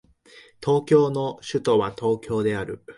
[0.61, 2.83] 日本の首都は東京である